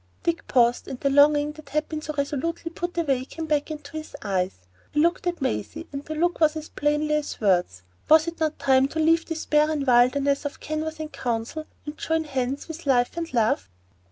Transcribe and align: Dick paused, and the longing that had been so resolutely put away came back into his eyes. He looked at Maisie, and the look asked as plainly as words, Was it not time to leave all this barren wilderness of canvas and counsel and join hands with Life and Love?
Dick 0.23 0.47
paused, 0.47 0.87
and 0.87 0.99
the 0.99 1.11
longing 1.11 1.51
that 1.51 1.69
had 1.69 1.87
been 1.87 2.01
so 2.01 2.11
resolutely 2.17 2.71
put 2.71 2.97
away 2.97 3.23
came 3.23 3.45
back 3.45 3.69
into 3.69 3.97
his 3.97 4.15
eyes. 4.23 4.65
He 4.91 4.99
looked 4.99 5.27
at 5.27 5.43
Maisie, 5.43 5.85
and 5.93 6.03
the 6.03 6.15
look 6.15 6.41
asked 6.41 6.55
as 6.55 6.69
plainly 6.69 7.13
as 7.13 7.39
words, 7.39 7.83
Was 8.09 8.25
it 8.27 8.39
not 8.39 8.57
time 8.57 8.87
to 8.87 8.99
leave 8.99 9.19
all 9.19 9.25
this 9.29 9.45
barren 9.45 9.85
wilderness 9.85 10.43
of 10.43 10.59
canvas 10.59 10.99
and 10.99 11.13
counsel 11.13 11.65
and 11.85 11.99
join 11.99 12.23
hands 12.23 12.67
with 12.67 12.87
Life 12.87 13.15
and 13.15 13.31
Love? 13.31 13.69